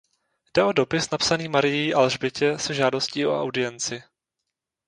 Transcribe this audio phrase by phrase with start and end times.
[0.55, 4.03] Jde o dopis napsaný Marií Alžbětě se žádostí o audienci.